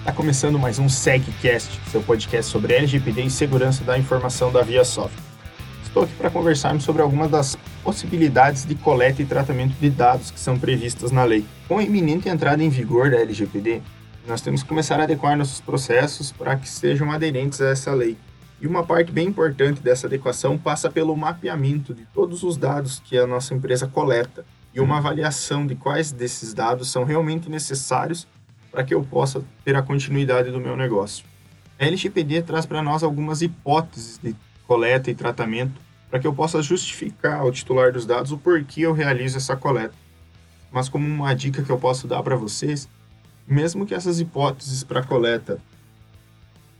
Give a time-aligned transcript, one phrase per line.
[0.00, 5.14] Está começando mais um SegCast, seu podcast sobre LGPD e segurança da informação da ViaSoft.
[5.82, 7.54] Estou aqui para conversarmos sobre algumas das
[7.84, 11.44] possibilidades de coleta e tratamento de dados que são previstas na lei.
[11.68, 13.82] Com a iminente entrada em vigor da LGPD,
[14.26, 18.16] nós temos que começar a adequar nossos processos para que sejam aderentes a essa lei.
[18.58, 23.18] E uma parte bem importante dessa adequação passa pelo mapeamento de todos os dados que
[23.18, 28.26] a nossa empresa coleta e uma avaliação de quais desses dados são realmente necessários
[28.70, 31.24] para que eu possa ter a continuidade do meu negócio.
[31.78, 34.34] A LGPD traz para nós algumas hipóteses de
[34.66, 38.92] coleta e tratamento para que eu possa justificar ao titular dos dados o porquê eu
[38.92, 39.94] realizo essa coleta.
[40.70, 42.88] Mas como uma dica que eu posso dar para vocês,
[43.46, 45.58] mesmo que essas hipóteses para coleta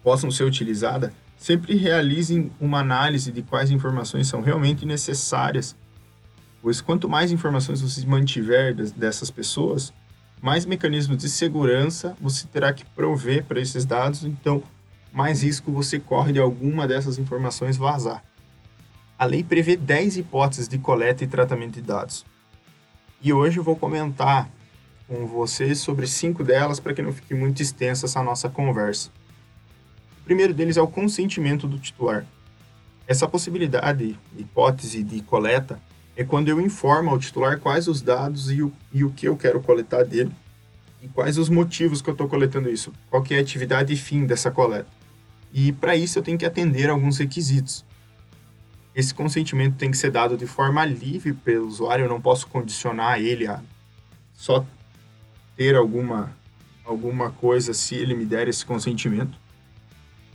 [0.02, 5.74] possam ser utilizadas, sempre realizem uma análise de quais informações são realmente necessárias,
[6.60, 9.92] pois quanto mais informações você mantiver dessas pessoas,
[10.40, 14.62] mais mecanismos de segurança você terá que prover para esses dados, então
[15.12, 18.24] mais risco você corre de alguma dessas informações vazar.
[19.18, 22.24] A lei prevê 10 hipóteses de coleta e tratamento de dados.
[23.20, 24.48] E hoje eu vou comentar
[25.06, 29.10] com vocês sobre cinco delas para que não fique muito extensa essa nossa conversa.
[30.22, 32.24] O primeiro deles é o consentimento do titular.
[33.06, 35.82] Essa possibilidade, hipótese de coleta,
[36.20, 39.38] é quando eu informo ao titular quais os dados e o, e o que eu
[39.38, 40.30] quero coletar dele
[41.02, 44.26] e quais os motivos que eu estou coletando isso, qual é a atividade e fim
[44.26, 44.86] dessa coleta.
[45.50, 47.86] E para isso eu tenho que atender alguns requisitos.
[48.94, 53.18] Esse consentimento tem que ser dado de forma livre pelo usuário, eu não posso condicionar
[53.18, 53.62] ele a
[54.34, 54.62] só
[55.56, 56.36] ter alguma,
[56.84, 59.38] alguma coisa se ele me der esse consentimento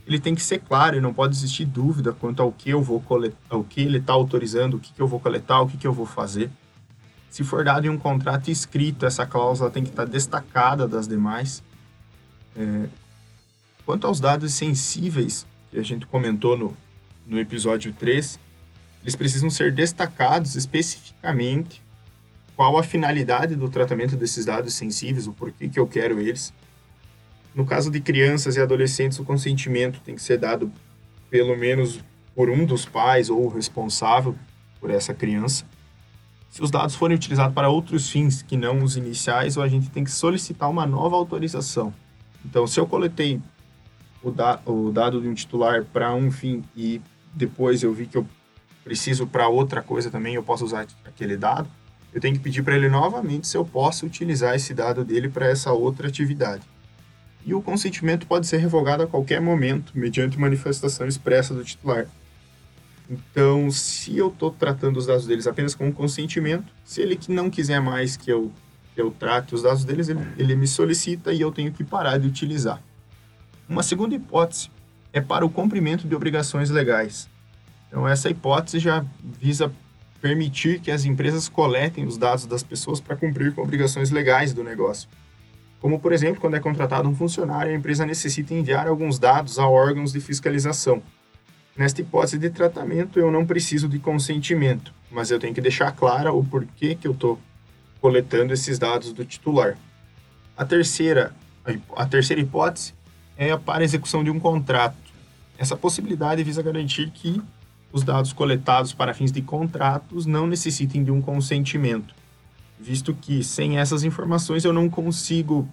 [0.06, 3.36] ele tem que ser claro não pode existir dúvida quanto ao que eu vou coletar,
[3.50, 5.92] ao que ele está autorizando, o que, que eu vou coletar, o que, que eu
[5.92, 6.50] vou fazer.
[7.28, 11.08] Se for dado em um contrato escrito, essa cláusula tem que estar tá destacada das
[11.08, 11.62] demais.
[12.56, 12.88] É...
[13.84, 16.76] Quanto aos dados sensíveis, que a gente comentou no,
[17.26, 18.38] no episódio 3,
[19.02, 21.82] eles precisam ser destacados especificamente
[22.56, 26.54] qual a finalidade do tratamento desses dados sensíveis, o porquê que eu quero eles
[27.56, 30.70] no caso de crianças e adolescentes, o consentimento tem que ser dado
[31.30, 32.00] pelo menos
[32.34, 34.36] por um dos pais ou responsável
[34.78, 35.64] por essa criança.
[36.50, 40.04] Se os dados forem utilizados para outros fins que não os iniciais, a gente tem
[40.04, 41.94] que solicitar uma nova autorização.
[42.44, 43.40] Então, se eu coletei
[44.22, 47.00] o, da o dado de um titular para um fim e
[47.32, 48.26] depois eu vi que eu
[48.84, 51.70] preciso para outra coisa também, eu posso usar aquele dado,
[52.12, 55.46] eu tenho que pedir para ele novamente se eu posso utilizar esse dado dele para
[55.46, 56.62] essa outra atividade
[57.46, 62.08] e o consentimento pode ser revogado a qualquer momento, mediante manifestação expressa do titular.
[63.08, 67.80] Então, se eu estou tratando os dados deles apenas com consentimento, se ele não quiser
[67.80, 68.50] mais que eu,
[68.92, 72.18] que eu trate os dados deles, ele, ele me solicita e eu tenho que parar
[72.18, 72.82] de utilizar.
[73.68, 74.68] Uma segunda hipótese
[75.12, 77.28] é para o cumprimento de obrigações legais.
[77.86, 79.04] Então, essa hipótese já
[79.40, 79.72] visa
[80.20, 84.64] permitir que as empresas coletem os dados das pessoas para cumprir com obrigações legais do
[84.64, 85.08] negócio.
[85.80, 89.68] Como, por exemplo, quando é contratado um funcionário, a empresa necessita enviar alguns dados a
[89.68, 91.02] órgãos de fiscalização.
[91.76, 96.32] Nesta hipótese de tratamento, eu não preciso de consentimento, mas eu tenho que deixar clara
[96.32, 97.38] o porquê que eu estou
[98.00, 99.76] coletando esses dados do titular.
[100.56, 101.34] A terceira,
[101.94, 102.94] a terceira hipótese
[103.36, 104.96] é para execução de um contrato.
[105.58, 107.42] Essa possibilidade visa garantir que
[107.92, 112.14] os dados coletados para fins de contratos não necessitem de um consentimento
[112.78, 115.68] visto que sem essas informações eu não consigo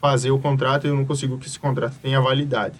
[0.00, 2.78] fazer o contrato, eu não consigo que esse contrato tenha validade.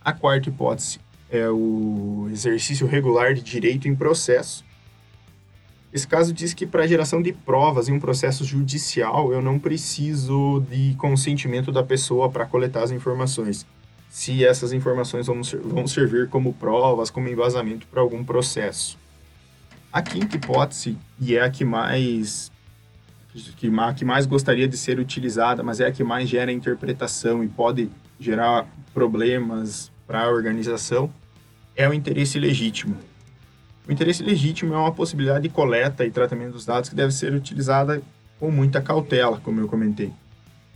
[0.00, 0.98] A quarta hipótese
[1.30, 4.64] é o exercício regular de direito em processo.
[5.92, 10.64] Esse caso diz que para geração de provas em um processo judicial eu não preciso
[10.70, 13.66] de consentimento da pessoa para coletar as informações.
[14.08, 18.98] Se essas informações vão, vão servir como provas, como embasamento para algum processo.
[19.92, 22.50] A quinta hipótese, e é a que mais
[23.32, 27.48] que, que mais gostaria de ser utilizada, mas é a que mais gera interpretação e
[27.48, 27.90] pode
[28.20, 31.10] gerar problemas para a organização,
[31.74, 32.96] é o interesse legítimo.
[33.88, 37.32] O interesse legítimo é uma possibilidade de coleta e tratamento dos dados que deve ser
[37.32, 38.02] utilizada
[38.38, 40.12] com muita cautela, como eu comentei,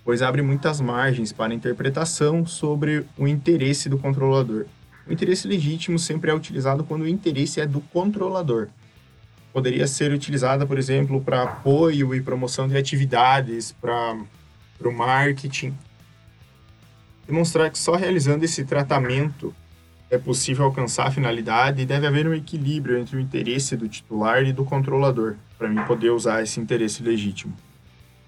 [0.04, 4.64] pois abre muitas margens para interpretação sobre o interesse do controlador.
[5.06, 8.68] O interesse legítimo sempre é utilizado quando o interesse é do controlador,
[9.56, 14.14] poderia ser utilizada, por exemplo, para apoio e promoção de atividades, para
[14.84, 15.74] o marketing.
[17.26, 19.54] Demonstrar que só realizando esse tratamento
[20.10, 24.42] é possível alcançar a finalidade e deve haver um equilíbrio entre o interesse do titular
[24.42, 27.56] e do controlador, para mim poder usar esse interesse legítimo.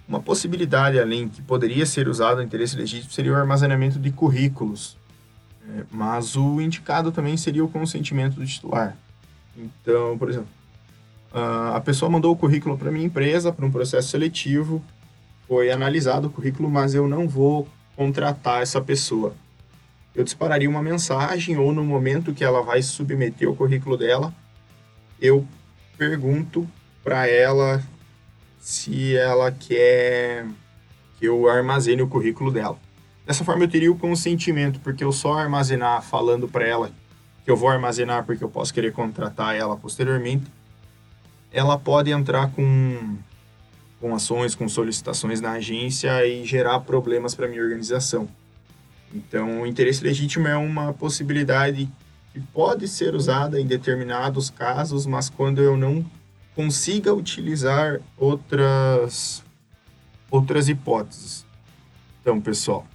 [0.09, 4.97] Uma possibilidade além que poderia ser usado no interesse legítimo seria o armazenamento de currículos,
[5.69, 8.97] é, mas o indicado também seria o consentimento do titular.
[9.55, 10.58] Então, por exemplo,
[11.33, 14.83] a pessoa mandou o currículo para minha empresa para um processo seletivo,
[15.47, 19.35] foi analisado o currículo, mas eu não vou contratar essa pessoa.
[20.15, 24.33] Eu dispararia uma mensagem ou no momento que ela vai submeter o currículo dela,
[25.21, 25.47] eu
[25.97, 26.69] pergunto
[27.03, 27.83] para ela
[28.59, 30.47] se ela quer
[31.19, 32.79] que eu armazene o currículo dela.
[33.27, 36.91] Dessa forma eu teria o consentimento, porque eu só armazenar falando para ela
[37.45, 40.47] que eu vou armazenar porque eu posso querer contratar ela posteriormente,
[41.53, 43.17] ela pode entrar com,
[44.01, 48.29] com ações, com solicitações na agência e gerar problemas para minha organização.
[49.15, 51.89] Então, o interesse legítimo é uma possibilidade
[52.33, 56.05] que pode ser usada em determinados casos, mas quando eu não
[56.55, 59.43] consiga utilizar outras
[60.31, 61.47] outras hipóteses.
[62.21, 62.87] Então, pessoal,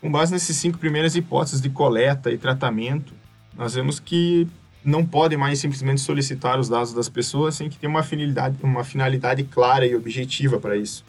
[0.00, 3.12] com base nessas cinco primeiras hipóteses de coleta e tratamento,
[3.56, 4.46] nós vemos que
[4.86, 8.84] não pode mais simplesmente solicitar os dados das pessoas sem que tenha uma finalidade, uma
[8.84, 11.04] finalidade clara e objetiva para isso.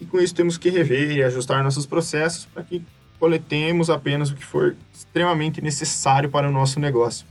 [0.00, 2.84] E com isso temos que rever e ajustar nossos processos para que
[3.18, 7.26] coletemos apenas o que for extremamente necessário para o nosso negócio.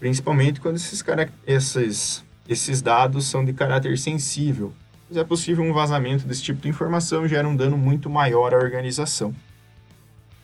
[0.00, 1.04] Principalmente quando esses,
[1.46, 4.72] esses, esses dados são de caráter sensível,
[5.06, 8.58] pois é possível um vazamento desse tipo de informação gera um dano muito maior à
[8.58, 9.32] organização.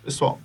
[0.04, 0.40] Pessoal,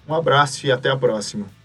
[0.07, 1.58] Um abraço e até a próxima.